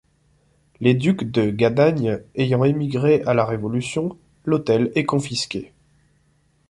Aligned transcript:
Les 0.79 0.95
ducs 0.95 1.25
de 1.29 1.51
Gadagne 1.51 2.23
ayant 2.35 2.63
émigré 2.63 3.21
à 3.27 3.35
la 3.35 3.45
Révolution, 3.45 4.17
l'hôtel 4.47 4.91
est 4.95 5.05
confisqué. 5.05 5.73